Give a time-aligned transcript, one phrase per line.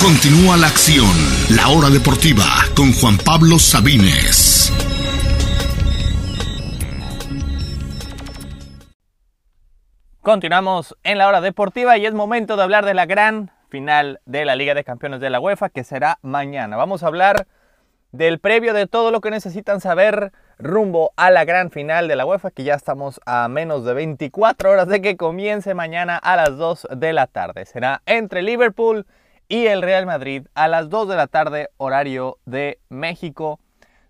[0.00, 1.10] Continúa la acción.
[1.54, 4.72] La hora deportiva con Juan Pablo Sabines.
[10.22, 14.46] Continuamos en la hora deportiva y es momento de hablar de la gran final de
[14.46, 16.78] la Liga de Campeones de la UEFA que será mañana.
[16.78, 17.46] Vamos a hablar
[18.10, 22.24] del previo de todo lo que necesitan saber rumbo a la gran final de la
[22.24, 26.56] UEFA que ya estamos a menos de 24 horas de que comience mañana a las
[26.56, 27.66] 2 de la tarde.
[27.66, 29.04] Será entre Liverpool
[29.50, 33.60] el Real Madrid a las 2 de la tarde horario de México.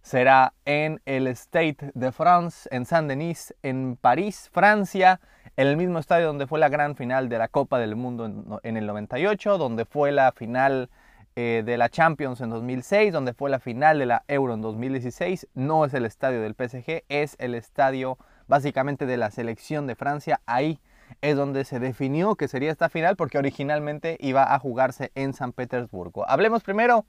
[0.02, 5.20] Será en el State de France, en Saint-Denis, en París, Francia
[5.56, 8.76] en el mismo estadio donde fue la gran final de la Copa del Mundo en,
[8.76, 10.88] el 98, donde fue la final
[11.36, 15.48] eh, de la Champions en 2006, donde fue la final de la Euro en 2016.
[15.54, 18.16] No es el estadio del PSG, es el estadio
[18.46, 20.40] básicamente de la selección de Francia.
[20.46, 20.80] Ahí
[21.20, 25.52] es donde se definió que sería esta final porque originalmente iba a jugarse en San
[25.52, 26.28] Petersburgo.
[26.28, 27.04] Hablemos primero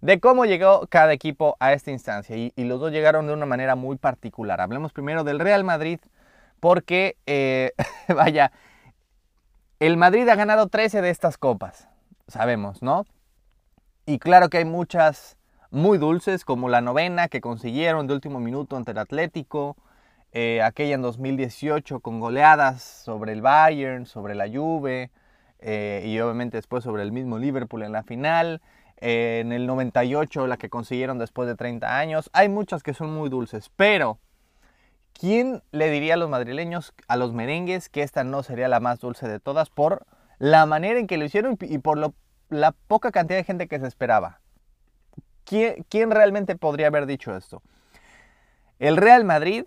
[0.00, 3.46] de cómo llegó cada equipo a esta instancia y, y los dos llegaron de una
[3.46, 4.60] manera muy particular.
[4.60, 6.00] Hablemos primero del Real Madrid
[6.64, 7.72] porque, eh,
[8.08, 8.50] vaya,
[9.80, 11.88] el Madrid ha ganado 13 de estas copas,
[12.26, 13.04] sabemos, ¿no?
[14.06, 15.36] Y claro que hay muchas
[15.70, 19.76] muy dulces, como la novena que consiguieron de último minuto ante el Atlético,
[20.34, 25.10] eh, aquella en 2018 con goleadas sobre el Bayern, sobre la Juve,
[25.60, 28.60] eh, y obviamente después sobre el mismo Liverpool en la final.
[28.98, 32.30] en el 98 la que consiguieron después de 30 años.
[32.32, 34.18] Hay muchas que son muy dulces, pero
[35.18, 38.98] ¿Quién le diría a los madrileños, a los merengues, que esta no sería la más
[38.98, 40.04] dulce de todas por
[40.38, 42.12] la manera en que lo hicieron y por
[42.48, 44.40] la poca cantidad de gente que se esperaba?
[45.44, 47.62] ¿Quién, ¿Quién realmente podría haber dicho esto?
[48.80, 49.66] El Real Madrid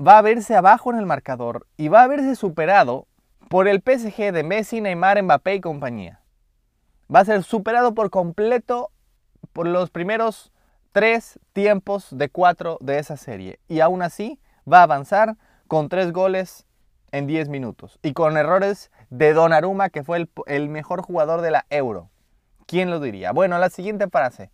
[0.00, 3.06] va a verse abajo en el marcador y va a verse superado
[3.48, 6.20] por el PSG de Messi, Neymar, Mbappé y compañía.
[7.14, 8.90] Va a ser superado por completo
[9.52, 10.52] por los primeros
[10.92, 13.60] tres tiempos de cuatro de esa serie.
[13.68, 14.38] Y aún así,
[14.70, 15.36] va a avanzar
[15.66, 16.66] con tres goles
[17.12, 21.66] en 10 minutos y con errores de Donnarumma, que fue el, mejor jugador de la
[21.70, 22.10] Euro.
[22.66, 23.32] ¿Quién lo diría?
[23.32, 24.50] Bueno, la siguiente frase.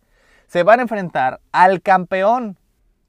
[0.47, 2.57] Se van a enfrentar al campeón,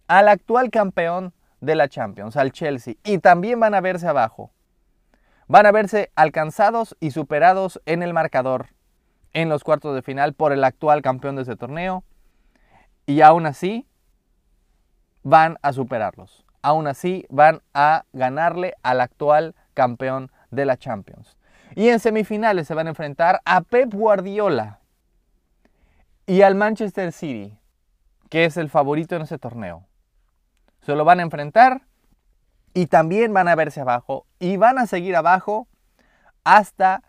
[0.08, 4.52] al actual campeón de la Champions, al Chelsea, y también van a verse abajo.
[5.48, 8.68] Van a verse alcanzados y superados en el marcador
[9.32, 12.04] en los cuartos de final por el actual campeón de ese torneo,
[13.06, 13.86] y aún así
[15.22, 21.36] van a superarlos aún así van a ganarle al actual campeón de la Champions.
[21.76, 24.80] Y en semifinales se van a enfrentar a Pep Guardiola
[26.26, 27.56] y al Manchester City,
[28.30, 29.85] que es el favorito en ese torneo.
[30.86, 31.82] Se lo van a enfrentar
[32.72, 35.66] y también van a verse abajo y van a seguir abajo
[36.44, 37.02] hasta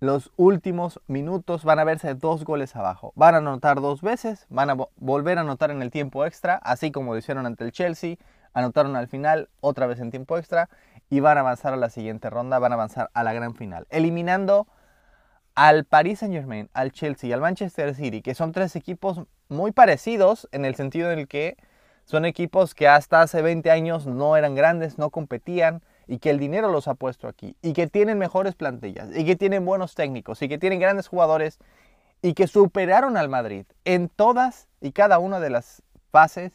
[0.00, 1.62] los últimos minutos.
[1.62, 3.12] Van a verse dos goles abajo.
[3.14, 6.90] Van a anotar dos veces, van a volver a anotar en el tiempo extra, así
[6.90, 8.16] como lo hicieron ante el Chelsea,
[8.52, 10.68] anotaron al final, otra vez en tiempo extra,
[11.08, 13.86] y van a avanzar a la siguiente ronda, van a avanzar a la gran final,
[13.90, 14.66] eliminando
[15.54, 19.70] al Paris Saint Germain, al Chelsea y al Manchester City, que son tres equipos muy
[19.70, 21.56] parecidos en el sentido en el que
[22.10, 26.40] son equipos que hasta hace 20 años no eran grandes, no competían y que el
[26.40, 30.42] dinero los ha puesto aquí y que tienen mejores plantillas y que tienen buenos técnicos
[30.42, 31.60] y que tienen grandes jugadores
[32.20, 36.50] y que superaron al Madrid en todas y cada una de las fases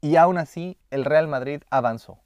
[0.00, 2.18] y aún así el Real Madrid avanzó.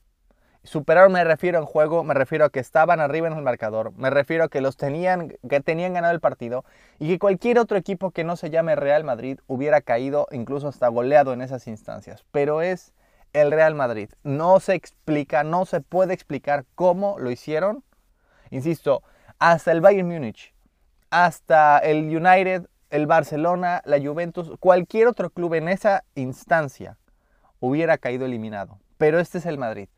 [0.64, 4.08] Superaron me refiero en juego, me refiero a que estaban arriba en el marcador, me
[4.08, 6.64] refiero a que los tenían, que tenían ganado el partido
[6.98, 10.88] y que cualquier otro equipo que no se llame Real Madrid hubiera caído, incluso hasta
[10.88, 12.24] goleado en esas instancias.
[12.32, 12.94] Pero es
[13.34, 14.08] el Real Madrid.
[14.22, 17.84] No se explica, no se puede explicar cómo lo hicieron.
[18.50, 19.02] Insisto,
[19.38, 20.54] hasta el Bayern Múnich,
[21.10, 26.96] hasta el United, el Barcelona, la Juventus, cualquier otro club en esa instancia
[27.60, 28.78] hubiera caído eliminado.
[28.96, 29.88] Pero este es el Madrid.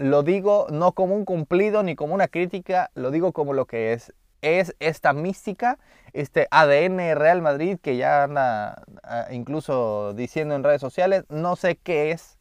[0.00, 3.92] Lo digo no como un cumplido ni como una crítica, lo digo como lo que
[3.92, 4.14] es.
[4.40, 5.78] Es esta mística,
[6.14, 11.76] este ADN Real Madrid que ya anda ah, incluso diciendo en redes sociales, no sé
[11.76, 12.38] qué es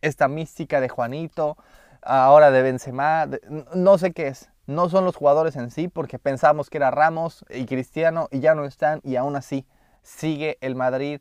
[0.00, 1.56] esta mística de Juanito,
[2.02, 3.28] ahora de Benzema,
[3.72, 4.50] no sé qué es.
[4.66, 8.56] No son los jugadores en sí, porque pensamos que era Ramos y Cristiano y ya
[8.56, 9.64] no están y aún así
[10.02, 11.20] sigue el Madrid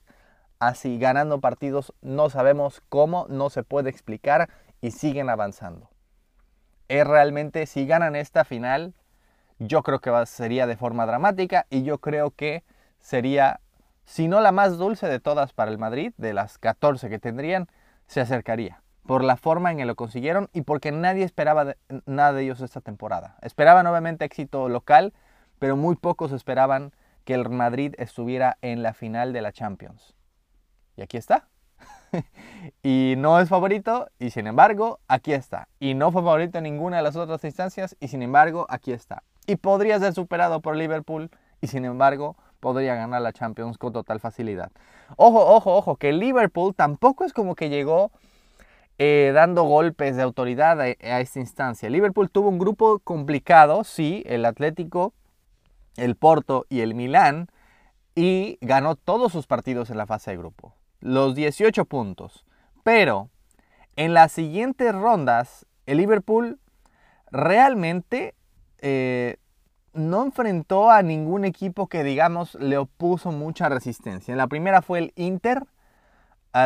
[0.57, 4.49] así ganando partidos, no sabemos cómo, no se puede explicar
[4.81, 5.89] y siguen avanzando.
[6.87, 8.93] Es realmente, si ganan esta final,
[9.59, 12.63] yo creo que sería de forma dramática y yo creo que
[12.99, 13.59] sería,
[14.05, 17.67] si no la más dulce de todas para el Madrid, de las 14 que tendrían,
[18.07, 21.75] se acercaría por la forma en que lo consiguieron y porque nadie esperaba
[22.05, 23.37] nada de ellos esta temporada.
[23.41, 25.13] Esperaban obviamente éxito local,
[25.57, 26.93] pero muy pocos esperaban
[27.25, 30.15] que el Madrid estuviera en la final de la Champions.
[30.95, 31.47] Y aquí está.
[32.83, 35.67] y no es favorito, y sin embargo, aquí está.
[35.79, 39.23] Y no fue favorito en ninguna de las otras instancias, y sin embargo, aquí está.
[39.47, 41.29] Y podría ser superado por Liverpool,
[41.61, 44.71] y sin embargo, podría ganar la Champions con total facilidad.
[45.15, 48.11] Ojo, ojo, ojo, que Liverpool tampoco es como que llegó
[48.97, 51.89] eh, dando golpes de autoridad a, a, esta instancia.
[51.89, 55.13] Liverpool tuvo un grupo complicado, sí, el Atlético,
[55.95, 57.47] el Porto y el Milán,
[58.15, 62.45] y ganó todos sus partidos en la fase de grupo los 18 puntos.
[62.83, 63.29] Pero
[63.95, 66.59] en las siguientes rondas, el Liverpool
[67.31, 68.35] realmente
[68.79, 69.37] eh,
[69.93, 74.31] no enfrentó a ningún equipo que, digamos, le opuso mucha resistencia.
[74.31, 75.65] En la primera fue el Inter,
[76.51, 76.65] a,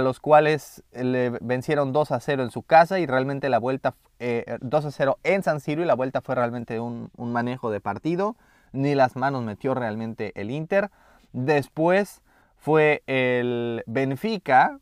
[0.00, 3.94] los cuales le vencieron 2 a 0 en su casa y realmente la vuelta, 2
[4.18, 8.36] eh, a 0 en San Siro y la vuelta fue realmente un manejo de partido.
[8.72, 10.90] Ni las manos metió realmente el Inter.
[11.32, 12.22] Después
[12.60, 14.78] fue el Benfica,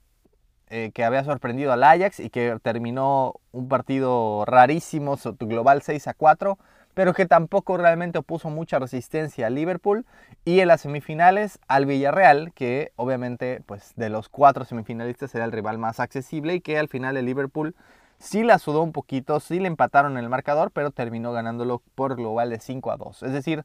[0.69, 6.14] eh, que había sorprendido al Ajax y que terminó un partido rarísimo, global 6 a
[6.14, 6.58] 4,
[6.94, 10.04] pero que tampoco realmente opuso mucha resistencia al Liverpool.
[10.44, 15.52] Y en las semifinales al Villarreal, que obviamente pues, de los cuatro semifinalistas era el
[15.52, 17.76] rival más accesible y que al final el Liverpool
[18.19, 22.50] sí la sudó un poquito, sí le empataron el marcador, pero terminó ganándolo por global
[22.50, 23.22] de 5 a 2.
[23.22, 23.64] Es decir,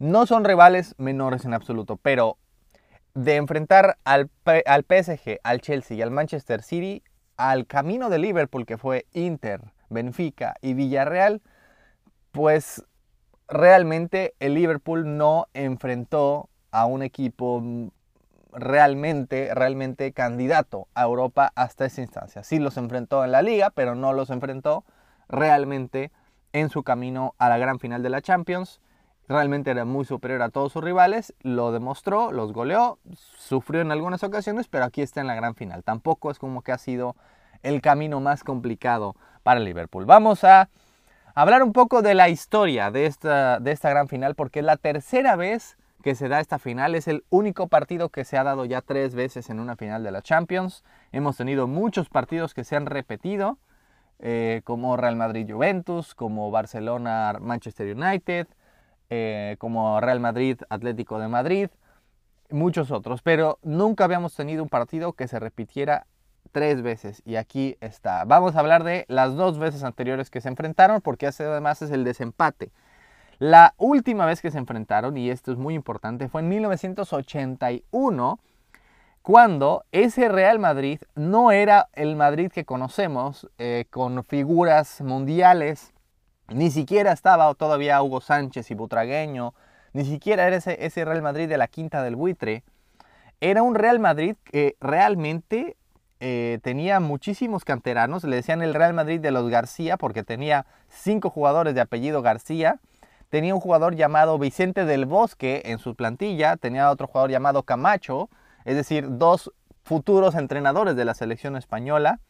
[0.00, 2.36] no son rivales menores en absoluto, pero
[3.14, 4.30] de enfrentar al,
[4.66, 7.02] al PSG, al Chelsea y al Manchester City
[7.36, 11.42] al camino de Liverpool, que fue Inter, Benfica y Villarreal,
[12.32, 12.84] pues
[13.48, 17.62] realmente el Liverpool no enfrentó a un equipo
[18.52, 22.42] realmente, realmente candidato a Europa hasta esa instancia.
[22.42, 24.84] Sí los enfrentó en la liga, pero no los enfrentó
[25.28, 26.12] realmente
[26.52, 28.80] en su camino a la gran final de la Champions
[29.28, 32.98] realmente era muy superior a todos sus rivales, lo demostró, los goleó,
[33.38, 35.82] sufrió en algunas ocasiones, pero aquí está en la gran final.
[35.82, 37.16] Tampoco es como que ha sido
[37.62, 40.04] el camino más complicado para Liverpool.
[40.04, 40.68] Vamos a
[41.34, 44.76] hablar un poco de la historia de esta, de esta gran final, porque es la
[44.76, 46.94] tercera vez que se da esta final.
[46.94, 50.12] Es el único partido que se ha dado ya tres veces en una final de
[50.12, 50.84] la Champions.
[51.12, 53.58] Hemos tenido muchos partidos que se han repetido,
[54.18, 58.46] eh, como Real Madrid-Juventus, como Barcelona-Manchester United,
[59.14, 61.68] eh, como Real Madrid, Atlético de Madrid,
[62.50, 66.06] muchos otros, pero nunca habíamos tenido un partido que se repitiera
[66.50, 68.24] tres veces y aquí está.
[68.24, 72.02] Vamos a hablar de las dos veces anteriores que se enfrentaron porque además es el
[72.02, 72.72] desempate.
[73.38, 78.38] La última vez que se enfrentaron, y esto es muy importante, fue en 1981,
[79.22, 85.93] cuando ese Real Madrid no era el Madrid que conocemos, eh, con figuras mundiales
[86.48, 89.54] ni siquiera estaba todavía Hugo Sánchez y Butragueño,
[89.92, 92.64] ni siquiera era ese, ese Real Madrid de la quinta del buitre.
[93.40, 95.76] Era un Real Madrid que realmente
[96.20, 101.30] eh, tenía muchísimos canteranos, le decían el Real Madrid de los García porque tenía cinco
[101.30, 102.80] jugadores de apellido García.
[103.30, 108.28] Tenía un jugador llamado Vicente del Bosque en su plantilla, tenía otro jugador llamado Camacho,
[108.64, 109.52] es decir, dos
[109.82, 112.20] futuros entrenadores de la selección española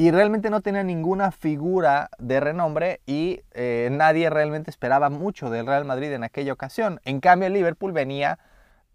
[0.00, 5.66] y realmente no tenía ninguna figura de renombre y eh, nadie realmente esperaba mucho del
[5.66, 7.02] Real Madrid en aquella ocasión.
[7.04, 8.38] En cambio, el Liverpool venía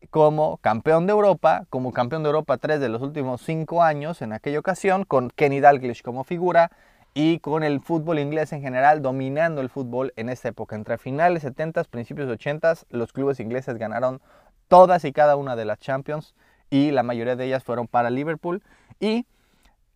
[0.09, 4.33] como campeón de Europa, como campeón de Europa tres de los últimos cinco años en
[4.33, 6.71] aquella ocasión, con Kenny Dalglish como figura
[7.13, 10.75] y con el fútbol inglés en general dominando el fútbol en esta época.
[10.75, 14.21] Entre finales 70, principios 80, los clubes ingleses ganaron
[14.67, 16.33] todas y cada una de las Champions
[16.71, 18.63] y la mayoría de ellas fueron para Liverpool
[18.99, 19.27] y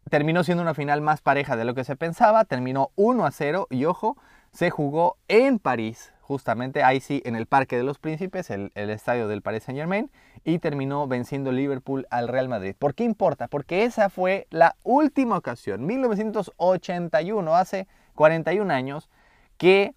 [0.09, 3.67] terminó siendo una final más pareja de lo que se pensaba, terminó 1 a 0
[3.69, 4.17] y ojo,
[4.51, 9.27] se jugó en París, justamente ahí sí, en el Parque de los Príncipes, el, estadio
[9.27, 10.11] del Paris Saint Germain,
[10.43, 12.75] y terminó venciendo Liverpool al Real Madrid.
[12.77, 13.47] ¿Por qué importa?
[13.47, 19.09] Porque esa fue la última ocasión, 1981, hace 41 años,
[19.57, 19.93] que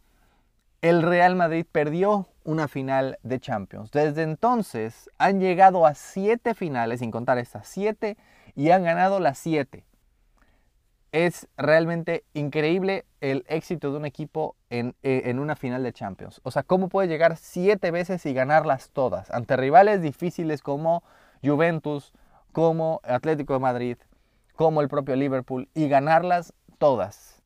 [0.80, 3.90] el Real Madrid perdió una final de Champions.
[3.92, 8.16] Desde entonces han llegado a siete finales, sin contar estas siete,
[8.54, 9.84] y han ganado las siete
[11.12, 16.40] es realmente increíble el éxito de un equipo eh, en, una final de Champions.
[16.42, 21.02] O sea, cómo puede llegar siete veces y ganarlas todas ante rivales difíciles como
[21.44, 22.12] Juventus,
[22.52, 23.96] como Atlético de Madrid,
[24.56, 27.42] como el propio Liverpool y ganarlas todas.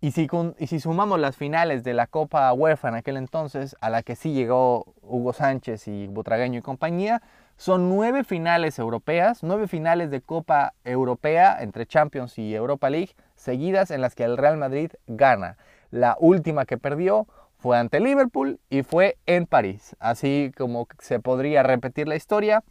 [0.00, 3.90] Y si, y si sumamos las finales de la Copa UEFA en aquel entonces, a
[3.90, 7.20] la que sí llegó Hugo Sánchez y Butragueño y compañía,
[7.58, 13.90] son nueve finales europeas, nueve finales de Copa Europea entre Champions y Europa League seguidas
[13.90, 15.58] en las que el Real Madrid gana.
[15.90, 17.26] La última que perdió
[17.58, 19.96] fue ante Liverpool y fue en París.
[19.98, 22.62] Así como se podría repetir la historia,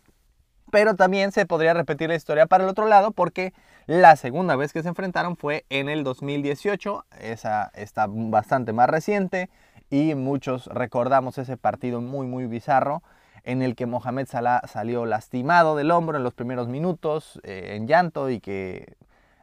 [0.72, 3.54] pero también se podría repetir la historia para el otro lado porque
[3.88, 7.06] la segunda vez que se enfrentaron fue en el 2018.
[7.20, 9.50] Esa está bastante más reciente
[9.90, 13.04] y muchos recordamos ese partido muy muy bizarro
[13.44, 17.88] en el que Mohamed Salah salió lastimado del hombro en los primeros minutos, eh, en
[17.88, 18.98] llanto y que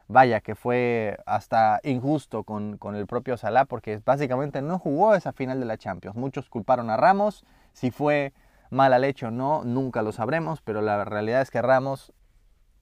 [0.07, 5.59] vaya que fue hasta injusto con, el propio Salah porque básicamente no jugó esa final
[5.59, 6.15] de la Champions.
[6.15, 8.33] Muchos culparon a Ramos, si fue
[8.69, 12.13] mala leche o no, nunca lo sabremos, pero la realidad es que Ramos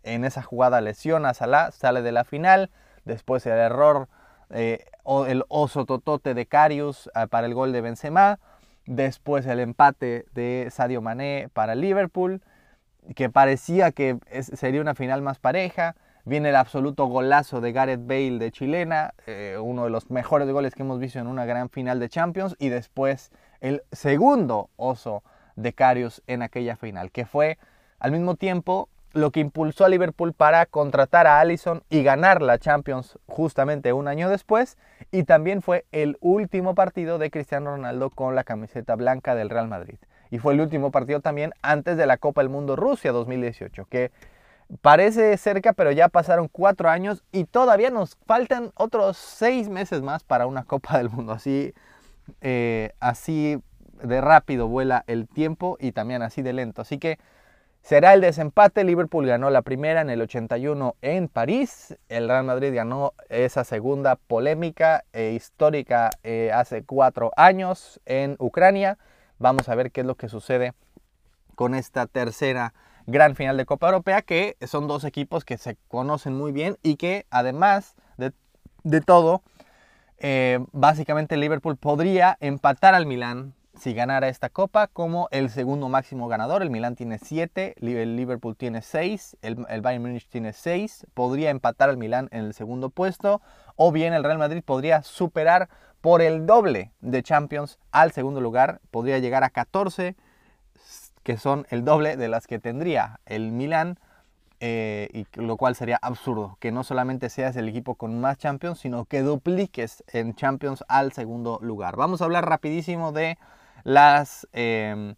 [0.03, 2.69] en esa jugada lesiona a Salah, sale de la final,
[3.05, 4.09] después el error
[4.49, 8.39] eh, o el oso totote de Carius eh, para el gol de Benzema,
[8.85, 12.41] después el empate de Sadio Mané para Liverpool,
[13.15, 18.39] que parecía que sería una final más pareja, Viene el absoluto golazo de Gareth Bale
[18.39, 21.99] de chilena, eh, uno de los mejores goles que hemos visto en una gran final
[21.99, 22.55] de Champions.
[22.59, 25.21] Y después el segundo oso
[25.57, 27.57] de Carius en aquella final, que fue
[27.99, 32.57] al mismo tiempo lo que impulsó a Liverpool para contratar a Allison y ganar la
[32.59, 34.77] Champions justamente un año después.
[35.11, 39.67] Y también fue el último partido de Cristiano Ronaldo con la camiseta blanca del Real
[39.67, 39.97] Madrid.
[40.31, 44.11] Y fue el último partido también antes de la Copa del Mundo Rusia 2018, que
[44.81, 50.23] Parece cerca, pero ya pasaron cuatro años y todavía nos faltan otros seis meses más
[50.23, 51.33] para una Copa del Mundo.
[51.33, 51.73] Así,
[52.41, 53.61] eh, así
[54.01, 56.81] de rápido vuela el tiempo y también así de lento.
[56.81, 57.19] Así que
[57.83, 58.83] será el desempate.
[58.83, 61.95] Liverpool ganó la primera en el 81 en París.
[62.09, 68.97] El Real Madrid ganó esa segunda polémica e histórica eh, hace cuatro años en Ucrania.
[69.37, 70.73] Vamos a ver qué es lo que sucede
[71.55, 72.73] con esta tercera
[73.05, 76.95] gran final de Copa Europea, que son dos equipos que se conocen muy bien y
[76.95, 77.95] que además
[78.85, 79.43] de, todo,
[80.17, 86.27] eh, básicamente Liverpool podría empatar al Milán si ganara esta copa como el segundo máximo
[86.27, 86.61] ganador.
[86.61, 91.07] El Milán tiene 7, el Liverpool tiene 6, el, el, Bayern Munich tiene 6.
[91.13, 93.41] Podría empatar al Milán en el segundo puesto.
[93.75, 95.69] O bien el Real Madrid podría superar
[96.01, 98.81] por el doble de Champions al segundo lugar.
[98.91, 100.15] Podría llegar a 14
[101.23, 103.97] que son el doble de las que tendría el Milan,
[104.59, 108.79] eh, y lo cual sería absurdo, que no solamente seas el equipo con más Champions,
[108.79, 111.95] sino que dupliques en Champions al segundo lugar.
[111.95, 113.37] Vamos a hablar rapidísimo de
[113.83, 114.47] las...
[114.53, 115.15] Em,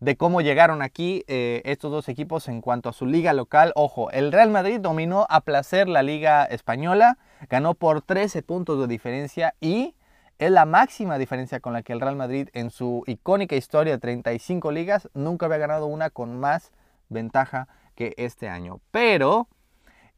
[0.00, 3.72] de cómo llegaron aquí eh, estos dos equipos en cuanto a su liga local.
[3.74, 7.16] Ojo, el Real Madrid dominó a placer la liga española,
[7.48, 9.94] ganó por 13 puntos de diferencia y
[10.38, 13.98] es la máxima diferencia con la que el Real Madrid en su icónica historia de
[13.98, 16.72] 35 ligas nunca había ganado una con más
[17.08, 18.80] ventaja que este año.
[18.90, 19.48] Pero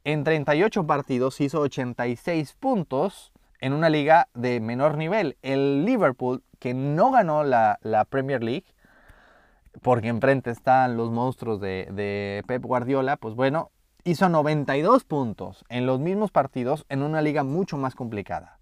[0.04, 5.36] en 38 partidos hizo 86 puntos en una liga de menor nivel.
[5.42, 8.66] El Liverpool, que no ganó la, Premier League,
[9.82, 13.70] porque enfrente están los monstruos de, Pep Guardiola, pues bueno,
[14.04, 18.58] hizo 92 puntos en los mismos partidos en una liga mucho más complicada.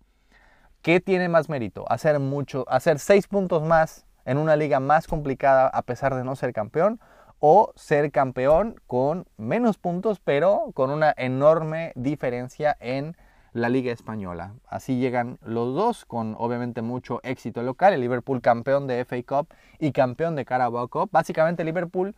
[0.82, 1.84] ¿Qué tiene más mérito?
[1.90, 6.36] Hacer mucho, hacer seis puntos más en una liga más complicada a pesar de no
[6.36, 7.00] ser campeón
[7.38, 13.16] o ser campeón con menos puntos pero con una enorme diferencia en
[13.54, 14.52] la liga española.
[14.68, 17.94] Así llegan los dos con obviamente mucho éxito local.
[17.94, 21.08] El Liverpool campeón de FA Cup y campeón de Carabao Cup.
[21.12, 22.14] Básicamente Liverpool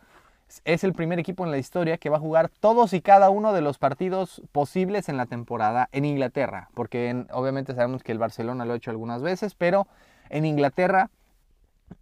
[0.64, 3.52] es el primer equipo en la historia que va a jugar todos y cada uno
[3.52, 8.64] de los partidos posibles en la temporada en Inglaterra, porque obviamente sabemos que el Barcelona
[8.64, 9.86] lo ha hecho algunas veces, pero
[10.30, 11.10] en Inglaterra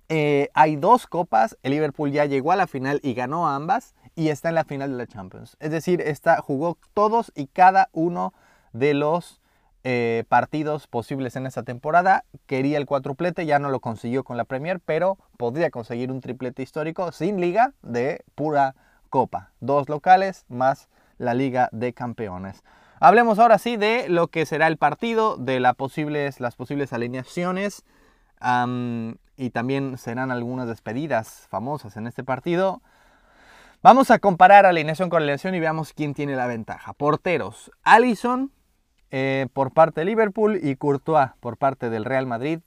[0.09, 4.29] eh, hay dos copas, el Liverpool ya llegó a la final y ganó ambas y
[4.29, 5.57] está en la final de la Champions.
[5.59, 8.35] Es decir, está, jugó todos y cada uno
[8.75, 9.41] de los
[9.85, 12.25] eh, partidos posibles en esta temporada.
[12.47, 16.63] Quería el cuatruplete, ya no lo consiguió con la Premier, pero podría conseguir un triplete
[16.63, 18.75] histórico sin liga de pura
[19.09, 19.53] copa.
[19.61, 20.89] Dos locales más
[21.19, 22.63] la Liga de Campeones.
[23.01, 27.85] Hablemos ahora sí de lo que será el partido, de las posibles, las posibles alineaciones
[29.37, 32.83] y también serán algunas despedidas famosas en este partido.
[33.83, 36.95] Vamos a comparar alineación con alineación y veamos quién tiene la ventaja.
[36.95, 38.51] Porteros, Allison,
[39.17, 42.59] eh, por parte de Liverpool y Courtois por parte del Real Madrid.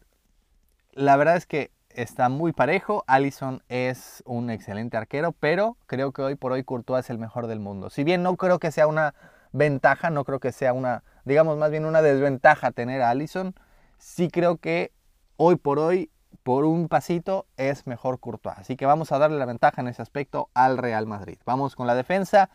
[0.94, 3.04] La verdad es que está muy parejo.
[3.06, 7.48] Allison es un excelente arquero, pero creo que hoy por hoy Courtois es el mejor
[7.48, 7.90] del mundo.
[7.90, 9.14] Si bien no creo que sea una
[9.52, 13.54] ventaja, no creo que sea una, digamos más bien una desventaja tener a Allison,
[13.98, 14.94] sí creo que
[15.36, 16.12] hoy por hoy,
[16.44, 18.58] por un pasito, es mejor Courtois.
[18.58, 21.40] Así que vamos a darle la ventaja en ese aspecto al Real Madrid.
[21.46, 22.50] Vamos con la defensa.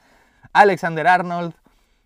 [0.54, 1.52] Alexander Arnold,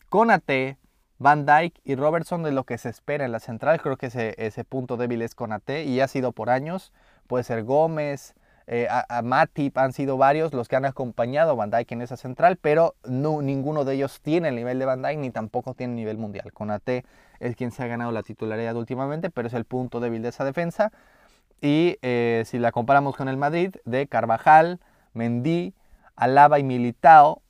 [0.09, 0.79] Conate,
[1.19, 3.81] Van Dyke y Robertson de lo que se espera en la central.
[3.81, 6.93] Creo que ese, punto débil es con AT y ha sido por años.
[7.27, 8.35] Puede ser Gómez,
[8.67, 8.89] eh,
[9.23, 12.95] Matip, han sido varios los que han acompañado a Van Dyke en esa central, pero
[13.05, 16.19] no, ninguno de ellos tiene el nivel de Van Dyke ni tampoco tiene el nivel
[16.19, 16.53] mundial.
[16.53, 16.89] Con AT
[17.41, 20.45] es quien se ha ganado la titularidad últimamente, pero es el punto débil de esa
[20.45, 20.93] defensa.
[21.63, 24.81] Y eh, si la comparamos con el Madrid, de Carvajal,
[25.15, 25.73] Mendy,
[26.15, 27.41] Alaba y Militao,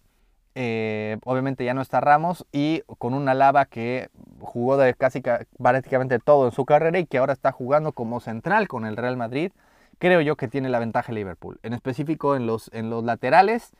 [0.58, 4.08] eh, obviamente ya no está Ramos y con una Alaba que
[4.40, 5.20] jugó de casi
[5.62, 9.18] prácticamente todo en su carrera y que ahora está jugando como central con el Real
[9.18, 9.52] Madrid,
[9.98, 11.60] creo yo que tiene la ventaja Liverpool.
[11.62, 13.74] En específico en los, en los laterales,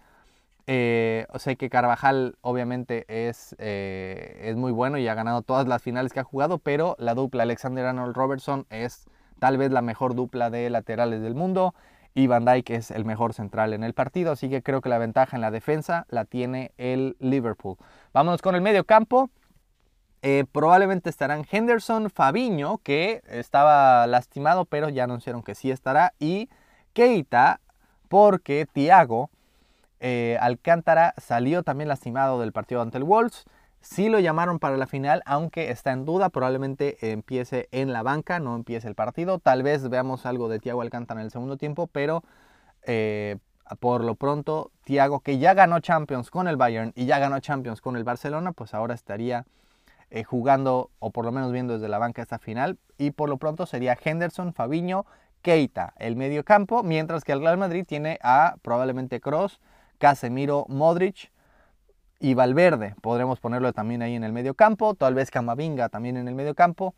[0.66, 5.80] eh, sé que Carvajal obviamente es, eh, es muy bueno y ha ganado todas las
[5.80, 9.06] finales que ha jugado, pero la dupla Alexander Arnold Robertson es
[9.38, 11.74] tal vez la mejor dupla de laterales del mundo
[12.16, 14.96] y Van Dijk es el mejor central en el partido, así que creo que la
[14.96, 17.76] ventaja en la defensa la tiene el Liverpool.
[18.14, 19.28] Vámonos con el medio campo.
[20.22, 26.48] Eh, probablemente estarán Henderson, Fabiño, que estaba lastimado, pero ya anunciaron que sí estará, y
[26.94, 27.60] Keita,
[28.08, 29.28] porque Thiago
[30.00, 33.44] eh, Alcántara salió también lastimado del partido ante el Wolves.
[33.88, 38.40] Sí lo llamaron para la final, aunque está en duda, probablemente empiece en la banca,
[38.40, 39.38] no empiece el partido.
[39.38, 42.24] Tal vez veamos algo de Thiago Alcántara en el segundo tiempo, pero
[42.82, 43.38] eh,
[43.78, 47.80] por lo pronto, Thiago, que ya ganó Champions con el Bayern y ya ganó Champions
[47.80, 49.46] con el Barcelona, pues ahora estaría
[50.10, 52.78] eh, jugando o por lo menos viendo desde la banca esta final.
[52.98, 55.06] Y por lo pronto sería Henderson, Fabiño,
[55.42, 59.60] Keita, el medio campo, mientras que el Real Madrid tiene a probablemente Cross,
[59.98, 61.30] Casemiro, Modric,
[62.18, 66.28] y Valverde, podremos ponerlo también ahí en el medio campo, tal vez Camavinga también en
[66.28, 66.94] el medio campo.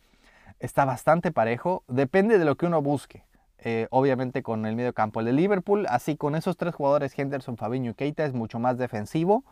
[0.61, 3.25] Está bastante parejo, depende de lo que uno busque.
[3.61, 5.19] Eh, obviamente con el medio campo.
[5.19, 8.79] El de Liverpool, así con esos tres jugadores, Henderson, Fabinho y Keita, es mucho más
[8.79, 9.45] defensivo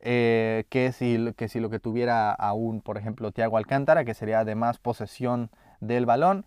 [0.00, 4.44] eh, que, si, que si lo que tuviera aún, por ejemplo, Thiago Alcántara, que sería
[4.44, 6.46] de más posesión del balón.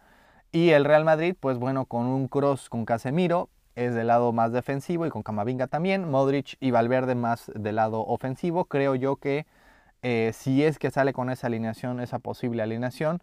[0.52, 4.52] Y el Real Madrid, pues bueno, con un cross con Casemiro, es del lado más
[4.52, 6.10] defensivo y con Camavinga también.
[6.10, 8.66] Modric y Valverde más del lado ofensivo.
[8.66, 9.46] Creo yo que
[10.02, 13.22] eh, si es que sale con esa alineación, esa posible alineación,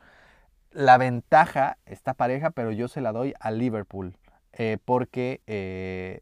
[0.71, 4.17] la ventaja está pareja, pero yo se la doy a Liverpool.
[4.53, 6.21] Eh, porque, eh,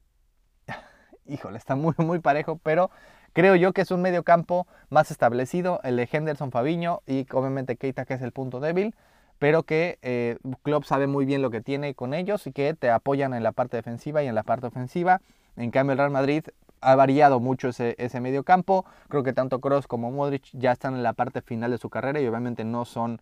[1.27, 2.91] híjole, está muy, muy parejo, pero
[3.35, 5.81] creo yo que es un medio campo más establecido.
[5.85, 8.95] El de Henderson Fabiño y obviamente Keita, que es el punto débil
[9.43, 12.91] pero que eh, Klopp sabe muy bien lo que tiene con ellos y que te
[12.91, 15.21] apoyan en la parte defensiva y en la parte ofensiva.
[15.57, 16.45] En cambio, el Real Madrid
[16.81, 18.85] ha variado mucho ese, ese medio campo.
[19.09, 22.21] Creo que tanto Cross como Modric ya están en la parte final de su carrera
[22.21, 23.21] y obviamente no son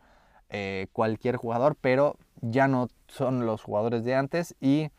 [0.50, 4.90] eh, cualquier jugador, pero ya no son los jugadores de antes y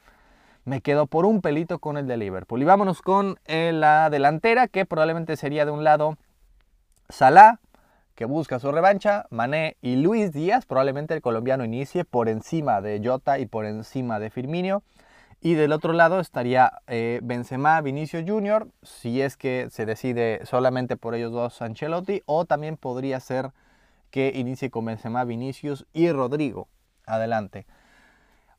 [0.66, 2.64] me quedo por un pelito con el de Liverpool.
[2.64, 6.18] Y vámonos con eh, la delantera, que probablemente sería de un lado
[7.10, 7.60] Salah,
[8.22, 13.02] que busca su revancha, Mané y Luis Díaz, probablemente el colombiano inicie por encima de
[13.04, 14.84] Jota y por encima de Firmino.
[15.42, 20.98] Y del otro lado estaría eh, Benzema, Vinicio Jr., si es que se decide solamente
[20.98, 23.54] por ellos dos Ancelotti, o también podría ser
[24.12, 26.68] que inicie con Benzema, Vinicius y Rodrigo.
[27.08, 27.66] Adelante.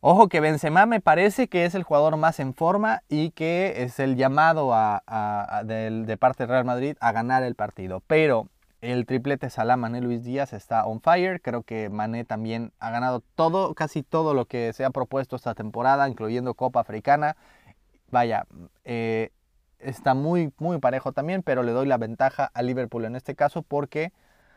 [0.01, 4.01] Ojo que Benzema me parece que es el jugador más en forma y que es
[4.01, 4.73] el llamado
[5.63, 8.03] de parte del Real Madrid a ganar el partido.
[8.09, 8.49] Pero
[8.83, 11.41] el triplete Salah, Mané, Luis Díaz está on fire.
[11.41, 15.55] Creo que Mané también ha ganado todo, casi todo lo que se ha propuesto esta
[15.55, 17.37] temporada, incluyendo Copa Africana.
[18.11, 18.45] Vaya,
[18.85, 19.31] eh,
[19.79, 23.63] está muy, muy parejo también, pero le doy la ventaja a Liverpool en este caso
[23.63, 24.13] porque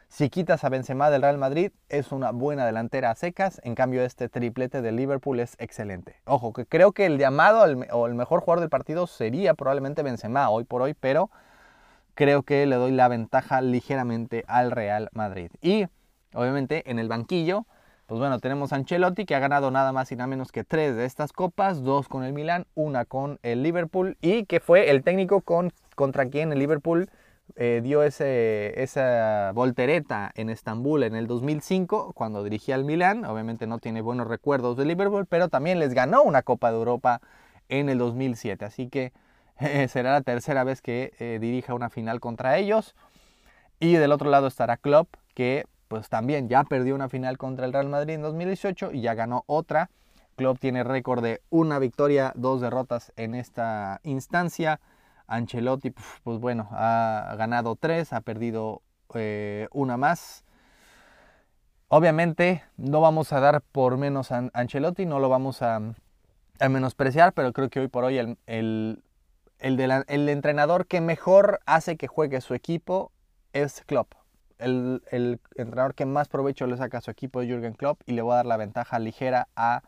[0.08, 3.62] si quitas a Benzema del Real Madrid es una buena delantera a secas.
[3.64, 6.16] En cambio, este triplete de Liverpool es excelente.
[6.26, 10.50] Ojo, que creo que el llamado o el mejor jugador del partido sería probablemente Benzema
[10.50, 11.30] hoy por hoy, pero
[12.16, 15.52] creo que le doy la ventaja ligeramente al Real Madrid.
[15.62, 15.86] Y
[16.34, 17.66] obviamente en el banquillo,
[18.08, 20.96] pues bueno, tenemos a Ancelotti que ha ganado nada más y nada menos que tres
[20.96, 25.04] de estas copas, dos con el Milan, una con el Liverpool y que fue el
[25.04, 27.10] técnico con, contra quien el Liverpool
[27.56, 33.26] eh, dio ese, esa voltereta en Estambul en el 2005 cuando dirigía al Milan.
[33.26, 37.22] Obviamente no tiene buenos recuerdos de Liverpool, pero también les ganó una Copa de Europa
[37.70, 38.66] en el 2007.
[38.66, 39.14] Así que
[39.88, 42.96] será la tercera vez que eh, dirija una final contra ellos.
[43.80, 47.74] Y del otro lado estará Klopp, que pues también ya perdió una final contra el
[47.74, 49.90] Real Madrid en 2018 y ya ganó otra.
[50.36, 54.80] Klopp tiene récord de una victoria, dos derrotas en esta instancia.
[55.28, 58.82] Ancelotti, pues bueno, ha ganado tres, ha perdido
[59.14, 60.44] eh, una más.
[61.88, 65.82] Obviamente no vamos a dar por menos a Ancelotti, no lo vamos a,
[66.70, 69.04] menospreciar, pero creo que hoy por hoy el el,
[69.66, 73.12] entrenador que mejor hace que juegue su equipo
[73.54, 74.14] es Klopp.
[74.60, 78.14] el, el entrenador que más provecho le saca a su equipo es Jürgen Klopp y
[78.14, 79.82] le voy a dar la ventaja ligera a,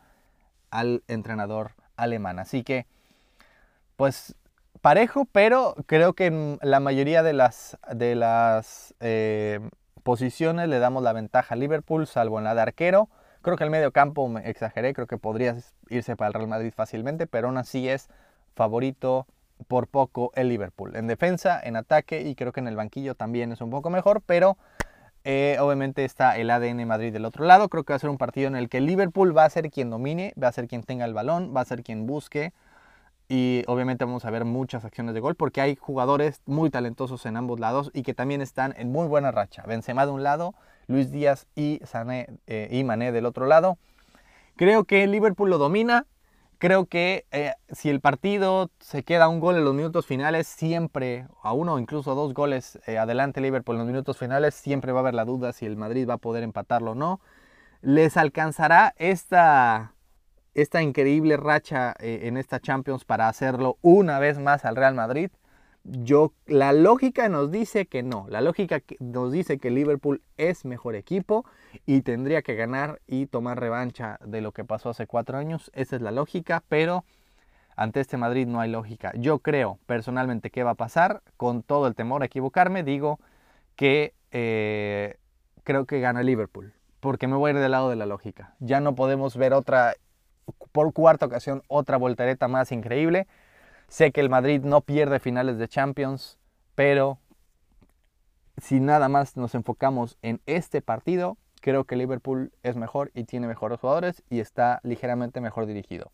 [0.70, 2.38] al entrenador alemán.
[2.38, 2.86] Así que,
[3.96, 4.34] pues
[4.80, 9.60] parejo, pero creo que en la mayoría de las, de las eh,
[10.02, 13.08] posiciones le damos la ventaja a Liverpool, salvo en la de arquero.
[13.42, 15.56] Creo que el medio campo, me exageré, creo que podría
[15.88, 18.08] irse para el Real Madrid fácilmente, pero aún así es
[18.54, 19.26] favorito
[19.66, 20.96] por poco el Liverpool.
[20.96, 24.22] En defensa, en ataque y creo que en el banquillo también es un poco mejor,
[24.24, 24.56] pero
[25.24, 27.68] eh, obviamente está el ADN Madrid del otro lado.
[27.68, 29.90] Creo que va a ser un partido en el que Liverpool va a ser quien
[29.90, 32.52] domine, va a ser quien tenga el balón, va a ser quien busque.
[33.28, 37.36] Y obviamente vamos a ver muchas acciones de gol porque hay jugadores muy talentosos en
[37.36, 39.64] ambos lados y que también están en muy buena racha.
[39.66, 40.54] Benzema de un lado,
[40.86, 43.76] Luis Díaz y, Sané, eh, y Mané del otro lado.
[44.56, 46.06] Creo que Liverpool lo domina,
[46.58, 51.28] Creo que eh, si el partido se queda un gol en los minutos finales, siempre,
[51.40, 54.98] a uno o incluso dos goles eh, adelante Liverpool en los minutos finales, siempre va
[54.98, 57.20] a haber la duda si el Madrid va a poder empatarlo o no.
[57.80, 59.94] ¿Les alcanzará esta,
[60.54, 65.30] esta increíble racha eh, en esta Champions para hacerlo una vez más al Real Madrid?
[65.90, 68.26] Yo, la lógica nos dice que no.
[68.28, 71.46] La lógica nos dice que Liverpool es mejor equipo
[71.86, 75.70] y tendría que ganar y tomar revancha de lo que pasó hace cuatro años.
[75.74, 77.04] Esa es la lógica, pero
[77.74, 79.12] ante este Madrid no hay lógica.
[79.16, 83.18] Yo creo personalmente que va a pasar, con todo el temor a equivocarme, digo
[83.76, 85.16] que eh,
[85.64, 88.56] creo que gana Liverpool, porque me voy a ir del lado de la lógica.
[88.58, 89.94] Ya no podemos ver otra,
[90.72, 93.26] por cuarta ocasión, otra voltereta más increíble.
[93.88, 96.38] Sé que el Madrid no pierde finales de Champions,
[96.74, 97.18] pero
[98.58, 103.46] si nada más nos enfocamos en este partido, creo que Liverpool es mejor y tiene
[103.46, 106.12] mejores jugadores y está ligeramente mejor dirigido.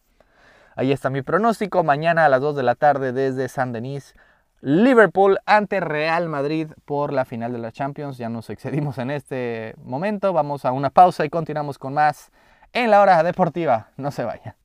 [0.76, 1.82] Ahí está mi pronóstico.
[1.84, 4.14] Mañana a las 2 de la tarde desde San Denis.
[4.60, 8.18] Liverpool ante Real Madrid por la final de la Champions.
[8.18, 10.32] Ya nos excedimos en este momento.
[10.32, 12.30] Vamos a una pausa y continuamos con más
[12.72, 13.88] en la hora deportiva.
[13.96, 14.56] No se vaya.